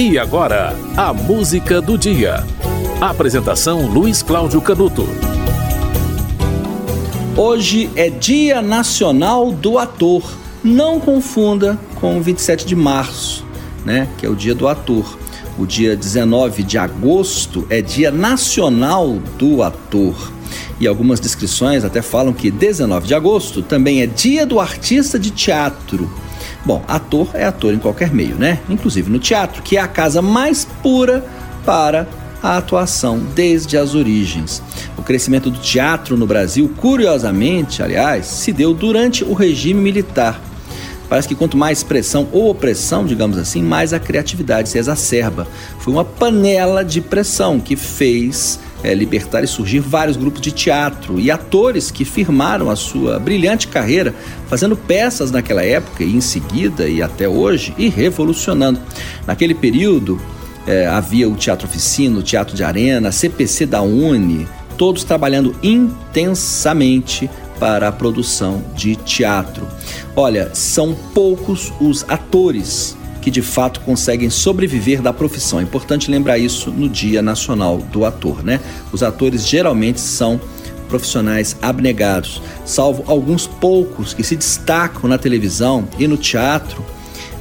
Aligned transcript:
E 0.00 0.16
agora, 0.16 0.76
a 0.96 1.12
música 1.12 1.82
do 1.82 1.98
dia. 1.98 2.46
Apresentação 3.00 3.84
Luiz 3.88 4.22
Cláudio 4.22 4.60
Canuto. 4.60 5.08
Hoje 7.36 7.90
é 7.96 8.08
Dia 8.08 8.62
Nacional 8.62 9.50
do 9.50 9.76
Ator. 9.76 10.22
Não 10.62 11.00
confunda 11.00 11.76
com 11.96 12.16
o 12.16 12.22
27 12.22 12.64
de 12.64 12.76
março, 12.76 13.44
né, 13.84 14.06
que 14.16 14.24
é 14.24 14.28
o 14.28 14.36
Dia 14.36 14.54
do 14.54 14.68
Ator. 14.68 15.18
O 15.58 15.66
dia 15.66 15.96
19 15.96 16.62
de 16.62 16.78
agosto 16.78 17.66
é 17.68 17.82
Dia 17.82 18.12
Nacional 18.12 19.18
do 19.36 19.64
Ator. 19.64 20.32
E 20.78 20.86
algumas 20.86 21.18
descrições 21.18 21.84
até 21.84 22.02
falam 22.02 22.32
que 22.32 22.52
19 22.52 23.04
de 23.04 23.14
agosto 23.16 23.62
também 23.62 24.00
é 24.00 24.06
Dia 24.06 24.46
do 24.46 24.60
Artista 24.60 25.18
de 25.18 25.32
Teatro. 25.32 26.08
Bom, 26.64 26.82
ator 26.86 27.30
é 27.34 27.44
ator 27.44 27.72
em 27.72 27.78
qualquer 27.78 28.12
meio, 28.12 28.36
né? 28.36 28.60
Inclusive 28.68 29.10
no 29.10 29.18
teatro, 29.18 29.62
que 29.62 29.76
é 29.76 29.80
a 29.80 29.88
casa 29.88 30.20
mais 30.20 30.64
pura 30.82 31.24
para 31.64 32.06
a 32.42 32.56
atuação 32.56 33.18
desde 33.34 33.76
as 33.76 33.94
origens. 33.94 34.62
O 34.96 35.02
crescimento 35.02 35.50
do 35.50 35.58
teatro 35.58 36.16
no 36.16 36.26
Brasil, 36.26 36.72
curiosamente, 36.76 37.82
aliás, 37.82 38.26
se 38.26 38.52
deu 38.52 38.72
durante 38.72 39.24
o 39.24 39.34
regime 39.34 39.80
militar. 39.80 40.40
Parece 41.08 41.26
que 41.26 41.34
quanto 41.34 41.56
mais 41.56 41.82
pressão 41.82 42.28
ou 42.32 42.50
opressão, 42.50 43.06
digamos 43.06 43.38
assim, 43.38 43.62
mais 43.62 43.92
a 43.94 43.98
criatividade 43.98 44.68
se 44.68 44.78
exacerba. 44.78 45.46
Foi 45.78 45.92
uma 45.92 46.04
panela 46.04 46.84
de 46.84 47.00
pressão 47.00 47.58
que 47.58 47.76
fez 47.76 48.60
é, 48.82 48.94
libertar 48.94 49.42
e 49.42 49.46
surgir 49.46 49.80
vários 49.80 50.16
grupos 50.16 50.40
de 50.40 50.52
teatro 50.52 51.18
e 51.18 51.30
atores 51.30 51.90
que 51.90 52.04
firmaram 52.04 52.70
a 52.70 52.76
sua 52.76 53.18
brilhante 53.18 53.68
carreira 53.68 54.14
fazendo 54.48 54.76
peças 54.76 55.30
naquela 55.30 55.64
época 55.64 56.04
e 56.04 56.14
em 56.14 56.20
seguida 56.20 56.88
e 56.88 57.02
até 57.02 57.28
hoje 57.28 57.74
e 57.76 57.88
revolucionando. 57.88 58.80
Naquele 59.26 59.54
período 59.54 60.20
é, 60.66 60.86
havia 60.86 61.28
o 61.28 61.34
Teatro 61.34 61.66
Oficina, 61.66 62.18
o 62.18 62.22
Teatro 62.22 62.54
de 62.54 62.62
Arena, 62.62 63.08
a 63.08 63.12
CPC 63.12 63.66
da 63.66 63.82
Uni, 63.82 64.46
todos 64.76 65.02
trabalhando 65.02 65.54
intensamente 65.62 67.28
para 67.58 67.88
a 67.88 67.92
produção 67.92 68.62
de 68.76 68.94
teatro. 68.96 69.66
Olha, 70.14 70.50
são 70.54 70.94
poucos 71.12 71.72
os 71.80 72.04
atores 72.08 72.96
que 73.28 73.30
de 73.30 73.42
fato 73.42 73.80
conseguem 73.80 74.30
sobreviver 74.30 75.02
da 75.02 75.12
profissão. 75.12 75.60
É 75.60 75.62
importante 75.62 76.10
lembrar 76.10 76.38
isso 76.38 76.70
no 76.70 76.88
Dia 76.88 77.20
Nacional 77.20 77.76
do 77.76 78.06
Ator, 78.06 78.42
né? 78.42 78.58
Os 78.90 79.02
atores 79.02 79.46
geralmente 79.46 80.00
são 80.00 80.40
profissionais 80.88 81.54
abnegados, 81.60 82.40
salvo 82.64 83.04
alguns 83.06 83.46
poucos 83.46 84.14
que 84.14 84.24
se 84.24 84.34
destacam 84.34 85.10
na 85.10 85.18
televisão 85.18 85.86
e 85.98 86.08
no 86.08 86.16
teatro 86.16 86.82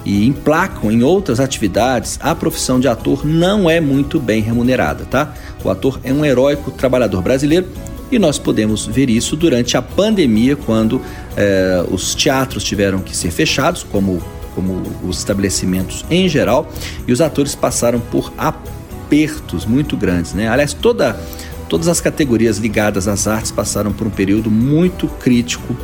e 0.04 0.28
emplacam 0.28 0.92
em 0.92 1.04
outras 1.04 1.40
atividades, 1.40 2.20
a 2.22 2.36
profissão 2.36 2.78
de 2.78 2.90
ator 2.90 3.26
não 3.26 3.70
é 3.70 3.80
muito 3.80 4.20
bem 4.20 4.42
remunerada, 4.42 5.06
tá? 5.06 5.34
O 5.64 5.70
ator 5.70 6.02
é 6.04 6.12
um 6.12 6.26
heróico 6.26 6.70
trabalhador 6.70 7.22
brasileiro 7.22 7.68
e 8.12 8.20
nós 8.20 8.38
podemos 8.38 8.86
ver 8.86 9.10
isso 9.10 9.38
durante 9.38 9.78
a 9.78 9.82
pandemia, 9.82 10.58
quando 10.58 11.02
eh, 11.38 11.86
os 11.90 12.14
teatros 12.14 12.66
tiveram 12.66 13.00
que 13.00 13.16
ser 13.16 13.32
fechados, 13.32 13.84
como 13.84 14.22
como 14.58 14.82
os 15.04 15.20
estabelecimentos 15.20 16.04
em 16.10 16.28
geral, 16.28 16.68
e 17.08 17.14
os 17.14 17.22
atores 17.22 17.54
passaram 17.54 18.00
por 18.00 18.34
apertos 18.36 19.68
muito 19.68 19.96
grandes, 19.96 20.34
né? 20.34 20.48
Aliás, 20.48 20.74
toda, 20.74 21.16
todas 21.70 21.88
as 21.88 22.02
categorias 22.02 22.58
ligadas 22.58 23.08
às 23.08 23.28
artes 23.28 23.52
passaram 23.52 23.94
por 23.94 24.08
um 24.08 24.10
período 24.10 24.50
muito 24.50 25.08
crítico, 25.08 25.78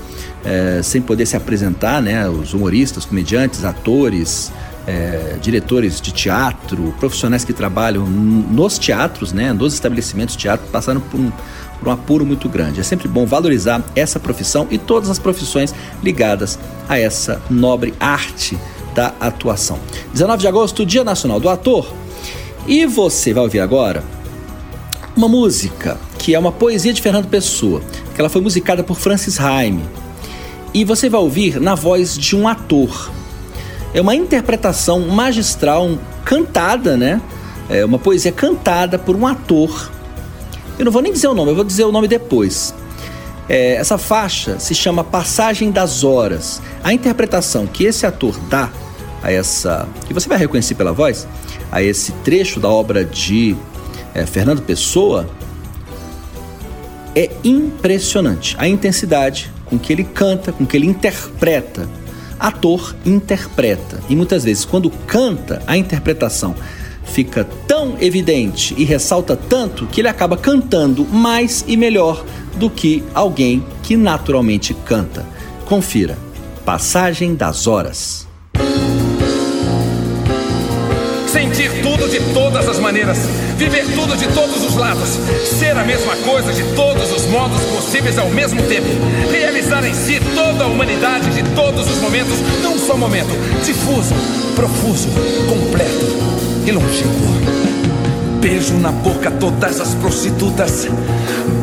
é, 0.43 0.81
sem 0.81 1.03
poder 1.03 1.27
se 1.27 1.37
apresentar, 1.37 2.01
né? 2.01 2.27
Os 2.27 2.55
humoristas, 2.55 3.05
comediantes, 3.05 3.63
atores, 3.63 4.51
é, 4.87 5.37
diretores 5.41 6.01
de 6.01 6.11
teatro, 6.11 6.93
profissionais 6.99 7.45
que 7.45 7.53
trabalham 7.53 8.05
nos 8.05 8.77
teatros, 8.77 9.31
né, 9.31 9.53
nos 9.53 9.73
estabelecimentos 9.73 10.35
de 10.35 10.41
teatro, 10.41 10.67
passaram 10.71 11.01
por 11.01 11.19
um, 11.19 11.31
por 11.79 11.87
um 11.87 11.91
apuro 11.91 12.25
muito 12.25 12.49
grande. 12.49 12.79
É 12.79 12.83
sempre 12.83 13.07
bom 13.07 13.25
valorizar 13.25 13.83
essa 13.95 14.19
profissão 14.19 14.67
e 14.69 14.77
todas 14.77 15.09
as 15.09 15.19
profissões 15.19 15.73
ligadas 16.01 16.59
a 16.87 16.97
essa 16.97 17.41
nobre 17.49 17.93
arte 17.99 18.57
da 18.93 19.13
atuação. 19.19 19.79
19 20.13 20.41
de 20.41 20.47
agosto, 20.47 20.85
Dia 20.85 21.03
Nacional 21.03 21.39
do 21.39 21.49
Ator. 21.49 21.91
E 22.67 22.85
você 22.85 23.33
vai 23.33 23.43
ouvir 23.43 23.59
agora 23.59 24.03
uma 25.15 25.27
música 25.27 25.97
que 26.17 26.33
é 26.33 26.39
uma 26.39 26.51
poesia 26.51 26.93
de 26.93 27.01
Fernando 27.01 27.27
Pessoa, 27.27 27.81
que 28.15 28.21
ela 28.21 28.29
foi 28.29 28.41
musicada 28.41 28.83
por 28.83 28.97
Francis 28.97 29.39
Haime. 29.39 29.83
E 30.73 30.83
você 30.85 31.09
vai 31.09 31.19
ouvir 31.19 31.59
na 31.59 31.75
voz 31.75 32.17
de 32.17 32.35
um 32.35 32.47
ator. 32.47 33.11
É 33.93 34.01
uma 34.01 34.15
interpretação 34.15 35.01
magistral, 35.01 35.97
cantada, 36.25 36.97
né? 36.97 37.21
É 37.69 37.85
uma 37.85 37.99
poesia 37.99 38.31
cantada 38.31 38.97
por 38.97 39.15
um 39.15 39.27
ator. 39.27 39.91
Eu 40.79 40.85
não 40.85 40.91
vou 40.91 41.01
nem 41.01 41.13
dizer 41.13 41.27
o 41.27 41.33
nome, 41.35 41.51
eu 41.51 41.55
vou 41.55 41.63
dizer 41.63 41.83
o 41.83 41.91
nome 41.91 42.07
depois. 42.07 42.73
É, 43.47 43.75
essa 43.75 43.97
faixa 43.97 44.57
se 44.57 44.73
chama 44.73 45.03
Passagem 45.03 45.69
das 45.69 46.03
Horas. 46.03 46.59
A 46.83 46.91
interpretação 46.91 47.67
que 47.67 47.83
esse 47.83 48.05
ator 48.05 48.35
dá 48.49 48.71
a 49.21 49.31
essa, 49.31 49.87
que 50.07 50.13
você 50.13 50.27
vai 50.27 50.37
reconhecer 50.37 50.75
pela 50.75 50.91
voz, 50.91 51.27
a 51.71 51.81
esse 51.81 52.11
trecho 52.23 52.59
da 52.59 52.69
obra 52.69 53.05
de 53.05 53.55
é, 54.13 54.25
Fernando 54.25 54.61
Pessoa, 54.63 55.29
é 57.15 57.29
impressionante. 57.43 58.55
A 58.57 58.67
intensidade 58.67 59.51
com 59.65 59.77
que 59.77 59.93
ele 59.93 60.03
canta, 60.03 60.51
com 60.51 60.65
que 60.65 60.75
ele 60.75 60.87
interpreta 60.87 61.87
ator 62.43 62.93
interpreta. 63.05 64.01
E 64.09 64.15
muitas 64.17 64.43
vezes, 64.43 64.65
quando 64.65 64.89
canta, 65.07 65.63
a 65.65 65.77
interpretação 65.77 66.53
fica 67.05 67.45
tão 67.65 67.95
evidente 68.01 68.75
e 68.77 68.83
ressalta 68.83 69.35
tanto 69.35 69.85
que 69.87 70.01
ele 70.01 70.09
acaba 70.09 70.35
cantando 70.35 71.05
mais 71.05 71.63
e 71.67 71.77
melhor 71.77 72.25
do 72.57 72.69
que 72.69 73.01
alguém 73.13 73.65
que 73.81 73.95
naturalmente 73.95 74.73
canta. 74.73 75.25
Confira. 75.65 76.17
Passagem 76.65 77.33
das 77.33 77.65
Horas. 77.65 78.27
Sentir 81.27 81.71
tudo 81.81 82.09
de 82.09 82.19
todas 82.33 82.67
as 82.67 82.79
maneiras, 82.79 83.17
viver 83.57 83.85
tudo 83.93 84.15
de 84.15 84.27
todos 84.27 84.63
os 84.63 84.75
lados, 84.75 85.09
ser 85.59 85.77
a 85.77 85.83
mesma 85.83 86.15
coisa 86.17 86.53
de 86.53 86.63
todos 86.75 87.11
os 87.11 87.25
modos 87.27 87.61
possíveis 87.63 88.17
ao 88.17 88.29
mesmo 88.29 88.61
tempo, 88.63 88.87
realizar 89.31 89.83
em 89.85 89.93
si 89.93 90.19
toda 90.35 90.65
a 90.65 90.67
humanidade 90.67 91.29
de 91.29 91.43
todos 91.55 91.89
os 91.89 91.97
momentos 91.99 92.39
num 92.61 92.77
só 92.77 92.97
momento, 92.97 93.31
difuso, 93.65 94.13
profuso, 94.55 95.09
completo 95.47 96.05
e 96.65 96.71
longínquo. 96.71 97.72
Beijo 98.43 98.73
na 98.73 98.91
boca 98.91 99.31
todas 99.31 99.79
as 99.79 99.95
prostitutas. 99.95 100.89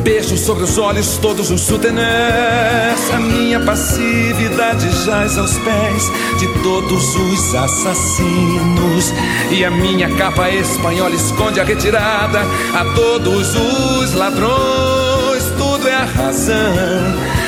Beijo 0.01 0.35
sobre 0.35 0.63
os 0.63 0.79
olhos 0.79 1.19
todos 1.21 1.51
os 1.51 1.61
sutenés. 1.61 3.11
A 3.13 3.19
minha 3.19 3.59
passividade 3.59 4.89
jaz 5.05 5.37
aos 5.37 5.59
pés 5.59 6.11
de 6.39 6.47
todos 6.63 7.15
os 7.15 7.53
assassinos. 7.53 9.13
E 9.51 9.63
a 9.63 9.69
minha 9.69 10.09
capa 10.15 10.49
espanhola 10.49 11.13
esconde 11.13 11.59
a 11.59 11.63
retirada 11.63 12.39
a 12.73 12.83
todos 12.95 13.55
os 13.55 14.15
ladrões. 14.15 15.43
Tudo 15.59 15.87
é 15.87 15.93
a 15.93 16.05
razão 16.05 16.73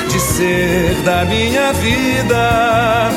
de 0.10 0.20
ser 0.20 0.94
da 1.04 1.26
minha 1.26 1.74
vida. 1.74 3.10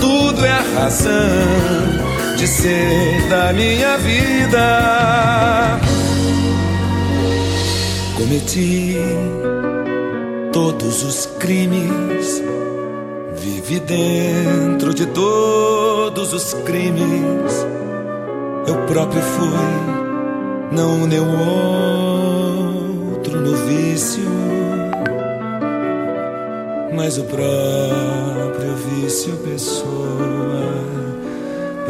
Tudo 0.00 0.46
é 0.46 0.50
a 0.50 0.64
razão 0.80 2.09
de 2.40 2.46
ser 2.46 3.28
da 3.28 3.52
minha 3.52 3.98
vida. 3.98 5.78
Cometi 8.16 8.96
todos 10.50 11.02
os 11.02 11.26
crimes, 11.38 12.42
vivi 13.36 13.78
dentro 13.80 14.94
de 14.94 15.04
todos 15.04 16.32
os 16.32 16.54
crimes. 16.64 17.66
Eu 18.66 18.86
próprio 18.86 19.20
fui, 19.20 20.72
não 20.72 21.06
nenhum 21.06 21.38
outro 23.16 23.38
no 23.38 23.54
vício, 23.66 24.30
mas 26.96 27.18
o 27.18 27.24
próprio 27.24 28.74
vício 28.76 29.36
pessoa 29.44 30.79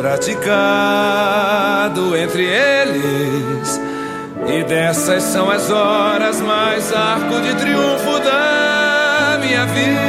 praticado 0.01 0.57
entre 2.17 2.43
eles. 2.43 3.79
E 4.49 4.65
dessas 4.65 5.23
são 5.25 5.51
as 5.51 5.71
horas 5.71 6.41
mais 6.41 6.91
arco 6.91 7.39
de 7.43 7.55
triunfo 7.55 8.19
da 8.21 9.39
minha 9.43 9.67
vida. 9.67 10.01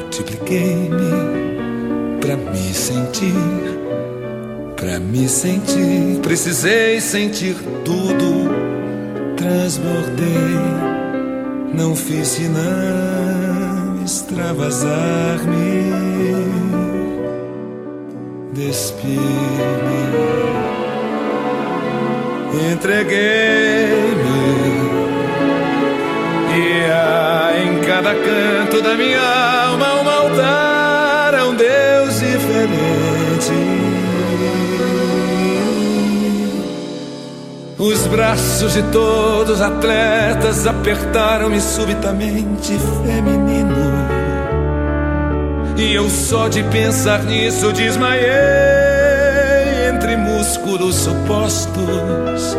Multipliquei-me 0.00 1.12
para 2.20 2.36
me 2.36 2.74
sentir, 2.74 3.32
para 4.76 4.98
me 4.98 5.28
sentir. 5.28 6.18
Precisei 6.20 7.00
sentir 7.00 7.54
tudo, 7.84 8.50
transbordei 9.36 11.01
não 11.74 11.96
fiz 11.96 12.28
senão 12.28 14.02
extravasar-me, 14.04 15.82
despir-me, 18.52 19.22
entreguei-me. 22.72 24.32
E 26.54 26.84
há 26.90 27.52
em 27.64 27.80
cada 27.80 28.14
canto 28.14 28.82
da 28.82 28.94
minha 28.94 29.20
alma 29.20 29.61
braços 38.12 38.74
de 38.74 38.82
todos 38.92 39.54
os 39.54 39.60
atletas 39.62 40.66
apertaram-me 40.66 41.58
subitamente 41.58 42.78
feminino. 43.02 43.72
E 45.78 45.94
eu 45.94 46.10
só 46.10 46.46
de 46.46 46.62
pensar 46.64 47.22
nisso 47.22 47.72
desmaiei 47.72 48.28
entre 49.88 50.14
músculos 50.14 50.94
supostos. 50.94 52.54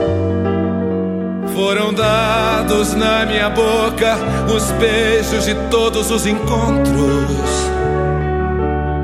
Foram 1.54 1.94
dados 1.94 2.96
na 2.96 3.24
minha 3.24 3.52
boca 3.52 4.18
os 4.54 4.72
beijos 4.72 5.46
de 5.46 5.54
todos 5.70 6.10
os 6.10 6.26
encontros. 6.26 7.70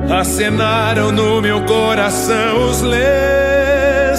Acenaram 0.09 1.11
no 1.11 1.39
meu 1.43 1.61
coração 1.65 2.71
os 2.71 2.81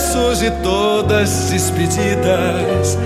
de 0.01 0.51
todas 0.63 1.31
as 1.31 1.51
despedidas. 1.51 2.99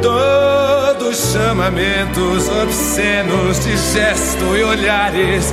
Todos 0.00 1.32
chamamentos 1.32 2.48
obscenos 2.48 3.58
de 3.64 3.76
gesto 3.76 4.56
e 4.56 4.62
olhares 4.62 5.52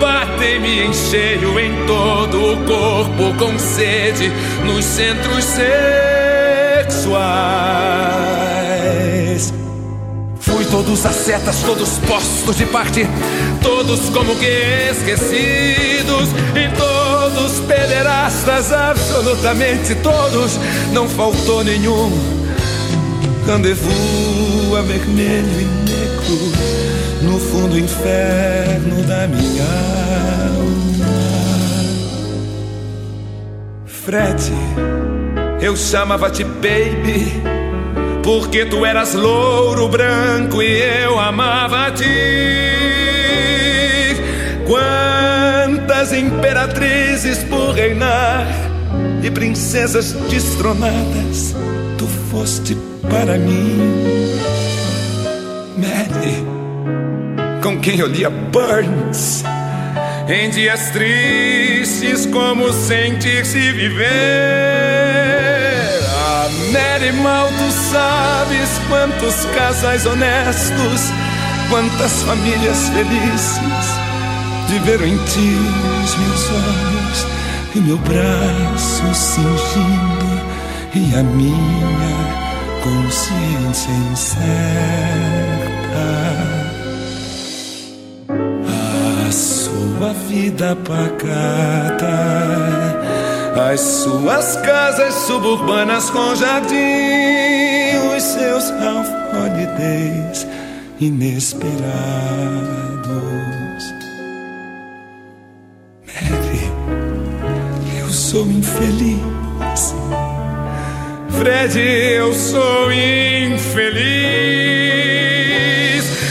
batem-me 0.00 0.84
em 0.84 0.92
cheio 0.94 1.60
em 1.60 1.86
todo 1.86 2.54
o 2.54 2.56
corpo 2.64 3.34
com 3.38 3.58
sede 3.58 4.32
nos 4.64 4.84
centros 4.84 5.44
sexuais. 5.44 7.12
Fui 10.40 10.64
todos 10.64 11.04
ascetas, 11.04 11.62
todos 11.62 11.98
postos 12.08 12.56
de 12.56 12.64
parte, 12.64 13.06
todos 13.62 14.08
como 14.08 14.34
que 14.36 14.90
esquecidos, 14.90 16.30
e 16.54 16.68
todos 16.76 17.01
pederastas, 17.66 18.72
absolutamente 18.72 19.94
todos, 19.96 20.58
não 20.92 21.08
faltou 21.08 21.64
nenhum. 21.64 22.10
Rendezvous 23.46 24.76
a 24.78 24.82
vermelho 24.82 25.60
e 25.60 25.64
negro, 25.90 26.52
no 27.22 27.38
fundo 27.38 27.78
inferno 27.78 29.02
da 29.04 29.26
minha 29.28 29.64
alma. 30.56 30.82
Fred, 33.86 34.52
eu 35.60 35.76
chamava-te 35.76 36.44
baby 36.44 37.42
porque 38.22 38.64
tu 38.64 38.86
eras 38.86 39.14
louro 39.14 39.88
branco 39.88 40.62
e 40.62 40.80
eu 41.04 41.18
amava-te. 41.18 42.81
Imperatrizes 46.12 47.38
por 47.44 47.74
reinar 47.74 48.46
e 49.22 49.30
princesas 49.30 50.12
destronadas 50.28 51.54
tu 51.96 52.06
foste 52.30 52.76
para 53.08 53.38
mim, 53.38 53.78
Mary, 55.78 56.44
com 57.62 57.80
quem 57.80 57.98
eu 57.98 58.08
lia 58.08 58.28
Burns. 58.28 59.42
Em 60.28 60.50
dias 60.50 60.90
tristes, 60.90 62.26
como 62.26 62.72
sentir-se 62.72 63.72
viver. 63.72 64.08
Ah, 66.14 66.48
Mary, 66.72 67.12
mal 67.12 67.48
tu 67.48 67.70
sabes 67.90 68.68
quantos 68.88 69.44
casais 69.54 70.04
honestos, 70.04 71.10
quantas 71.70 72.22
famílias 72.22 72.88
felizes 72.90 74.01
viveram 74.72 75.06
em 75.06 75.18
ti 75.18 75.56
os 76.02 76.14
meus 76.16 76.50
olhos 76.50 77.26
e 77.74 77.80
meu 77.80 77.98
braço 77.98 79.14
cingindo 79.14 80.40
e 80.94 81.14
a 81.14 81.22
minha 81.22 82.32
consciência 82.82 83.90
incerta. 84.12 84.52
A 89.28 89.30
sua 89.30 90.12
vida 90.28 90.76
pacata, 90.76 92.16
as 93.70 93.80
suas 93.80 94.56
casas 94.56 95.14
suburbanas 95.26 96.08
com 96.10 96.34
jardim, 96.34 96.76
os 98.16 98.22
seus 98.22 98.70
half 98.70 99.08
holidays 99.34 100.46
inesperados. 100.98 102.62
Sou 108.32 108.46
infeliz. 108.46 109.94
Fred, 111.38 111.78
eu 111.78 112.32
sou 112.32 112.90
infeliz. 112.90 113.92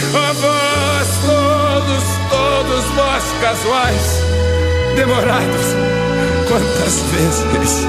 Oh, 0.09 0.33
vós 0.33 1.07
todos, 1.27 2.03
todos 2.31 2.85
vós 2.95 3.23
casuais, 3.39 4.23
demorados, 4.95 5.75
quantas 6.47 7.01
vezes 7.11 7.85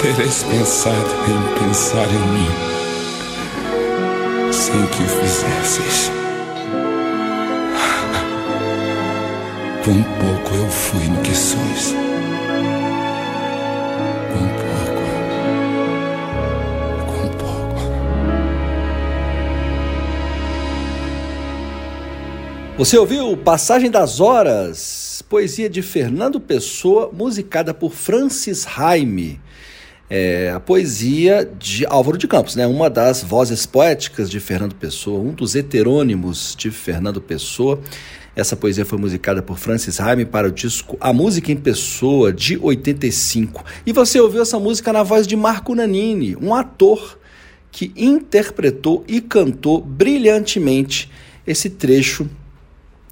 tereis 0.00 0.42
pensado 0.44 1.12
em 1.28 1.40
pensar 1.58 2.08
em 2.08 2.26
mim, 2.32 2.50
sem 4.50 4.86
que 4.86 5.02
o 5.02 5.06
fizesses. 5.06 6.10
Quão 9.84 10.02
pouco 10.02 10.54
eu 10.54 10.68
fui 10.70 11.06
no 11.08 11.20
que 11.20 11.34
sois. 11.34 12.13
Você 22.76 22.98
ouviu 22.98 23.36
Passagem 23.36 23.88
das 23.88 24.18
Horas, 24.18 25.22
poesia 25.28 25.70
de 25.70 25.80
Fernando 25.80 26.40
Pessoa, 26.40 27.08
musicada 27.12 27.72
por 27.72 27.92
Francis 27.92 28.64
Raime. 28.64 29.40
É, 30.10 30.50
a 30.50 30.58
poesia 30.58 31.48
de 31.56 31.86
Álvaro 31.86 32.18
de 32.18 32.26
Campos, 32.26 32.56
né? 32.56 32.66
uma 32.66 32.90
das 32.90 33.22
vozes 33.22 33.64
poéticas 33.64 34.28
de 34.28 34.40
Fernando 34.40 34.74
Pessoa, 34.74 35.20
um 35.20 35.32
dos 35.32 35.54
heterônimos 35.54 36.56
de 36.58 36.72
Fernando 36.72 37.20
Pessoa. 37.20 37.78
Essa 38.34 38.56
poesia 38.56 38.84
foi 38.84 38.98
musicada 38.98 39.40
por 39.40 39.56
Francis 39.56 39.98
Raime 39.98 40.24
para 40.24 40.48
o 40.48 40.52
disco 40.52 40.96
A 41.00 41.12
Música 41.12 41.52
em 41.52 41.56
Pessoa, 41.56 42.32
de 42.32 42.58
85. 42.58 43.64
E 43.86 43.92
você 43.92 44.18
ouviu 44.18 44.42
essa 44.42 44.58
música 44.58 44.92
na 44.92 45.04
voz 45.04 45.28
de 45.28 45.36
Marco 45.36 45.76
Nanini, 45.76 46.34
um 46.34 46.52
ator 46.52 47.20
que 47.70 47.92
interpretou 47.96 49.04
e 49.06 49.20
cantou 49.20 49.80
brilhantemente 49.80 51.08
esse 51.46 51.70
trecho 51.70 52.28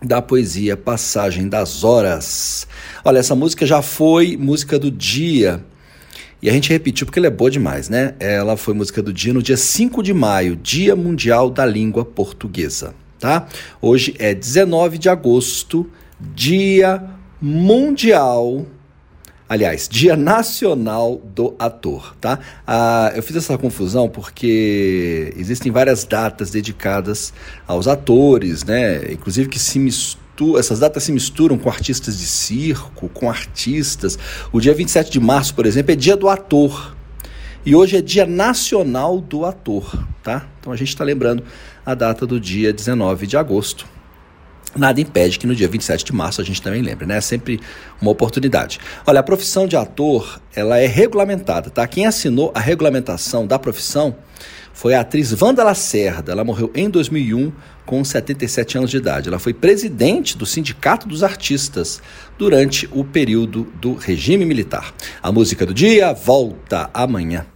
da 0.04 0.20
poesia 0.20 0.76
Passagem 0.76 1.48
das 1.48 1.84
Horas. 1.84 2.66
Olha, 3.04 3.18
essa 3.18 3.34
música 3.34 3.64
já 3.64 3.80
foi 3.82 4.36
música 4.36 4.78
do 4.78 4.90
dia. 4.90 5.64
E 6.42 6.50
a 6.50 6.52
gente 6.52 6.70
repetiu 6.70 7.06
porque 7.06 7.18
ela 7.18 7.28
é 7.28 7.30
boa 7.30 7.50
demais, 7.50 7.88
né? 7.88 8.14
Ela 8.18 8.56
foi 8.56 8.74
música 8.74 9.00
do 9.00 9.12
dia 9.12 9.32
no 9.32 9.42
dia 9.42 9.56
5 9.56 10.02
de 10.02 10.12
maio, 10.12 10.56
Dia 10.56 10.96
Mundial 10.96 11.48
da 11.48 11.64
Língua 11.64 12.04
Portuguesa, 12.04 12.94
tá? 13.18 13.46
Hoje 13.80 14.14
é 14.18 14.34
19 14.34 14.98
de 14.98 15.08
agosto, 15.08 15.88
Dia 16.18 17.02
Mundial 17.40 18.66
Aliás, 19.52 19.86
Dia 19.86 20.16
Nacional 20.16 21.20
do 21.34 21.54
Ator, 21.58 22.16
tá? 22.18 22.38
Ah, 22.66 23.12
eu 23.14 23.22
fiz 23.22 23.36
essa 23.36 23.58
confusão 23.58 24.08
porque 24.08 25.30
existem 25.36 25.70
várias 25.70 26.04
datas 26.04 26.50
dedicadas 26.50 27.34
aos 27.66 27.86
atores, 27.86 28.64
né? 28.64 29.12
Inclusive 29.12 29.50
que 29.50 29.58
se 29.58 29.78
misturam, 29.78 30.58
essas 30.58 30.78
datas 30.78 31.02
se 31.02 31.12
misturam 31.12 31.58
com 31.58 31.68
artistas 31.68 32.18
de 32.18 32.24
circo, 32.24 33.10
com 33.10 33.28
artistas. 33.28 34.18
O 34.50 34.58
dia 34.58 34.72
27 34.72 35.10
de 35.10 35.20
março, 35.20 35.54
por 35.54 35.66
exemplo, 35.66 35.92
é 35.92 35.96
Dia 35.96 36.16
do 36.16 36.30
Ator. 36.30 36.96
E 37.66 37.74
hoje 37.74 37.98
é 37.98 38.00
Dia 38.00 38.24
Nacional 38.24 39.20
do 39.20 39.44
Ator, 39.44 40.02
tá? 40.22 40.48
Então 40.60 40.72
a 40.72 40.76
gente 40.76 40.88
está 40.88 41.04
lembrando 41.04 41.44
a 41.84 41.94
data 41.94 42.26
do 42.26 42.40
dia 42.40 42.72
19 42.72 43.26
de 43.26 43.36
agosto. 43.36 43.86
Nada 44.74 45.00
impede 45.00 45.38
que 45.38 45.46
no 45.46 45.54
dia 45.54 45.68
27 45.68 46.04
de 46.04 46.12
março 46.12 46.40
a 46.40 46.44
gente 46.44 46.62
também 46.62 46.80
lembre, 46.80 47.06
né? 47.06 47.18
É 47.18 47.20
sempre 47.20 47.60
uma 48.00 48.10
oportunidade. 48.10 48.80
Olha, 49.06 49.20
a 49.20 49.22
profissão 49.22 49.66
de 49.66 49.76
ator, 49.76 50.40
ela 50.54 50.78
é 50.78 50.86
regulamentada, 50.86 51.68
tá? 51.68 51.86
Quem 51.86 52.06
assinou 52.06 52.50
a 52.54 52.60
regulamentação 52.60 53.46
da 53.46 53.58
profissão 53.58 54.16
foi 54.72 54.94
a 54.94 55.00
atriz 55.00 55.40
Wanda 55.40 55.62
Lacerda. 55.62 56.32
Ela 56.32 56.42
morreu 56.42 56.70
em 56.74 56.88
2001 56.88 57.52
com 57.84 58.02
77 58.02 58.78
anos 58.78 58.90
de 58.90 58.96
idade. 58.96 59.28
Ela 59.28 59.38
foi 59.38 59.52
presidente 59.52 60.38
do 60.38 60.46
Sindicato 60.46 61.06
dos 61.06 61.22
Artistas 61.22 62.00
durante 62.38 62.88
o 62.92 63.04
período 63.04 63.64
do 63.80 63.94
regime 63.94 64.46
militar. 64.46 64.94
A 65.22 65.30
música 65.30 65.66
do 65.66 65.74
dia 65.74 66.14
volta 66.14 66.88
amanhã. 66.94 67.51